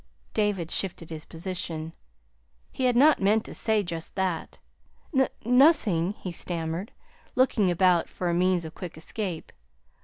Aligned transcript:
David 0.33 0.71
shifted 0.71 1.11
his 1.11 1.25
position. 1.25 1.93
He 2.71 2.85
had 2.85 2.95
not 2.95 3.21
meant 3.21 3.45
to 3.45 3.53
say 3.53 3.83
just 3.83 4.15
that. 4.15 4.57
"N 5.15 5.27
nothing," 5.45 6.13
he 6.13 6.31
stammered, 6.31 6.91
looking 7.35 7.69
about 7.69 8.09
for 8.09 8.27
a 8.27 8.33
means 8.33 8.65
of 8.65 8.73
quick 8.73 8.97
escape. 8.97 9.51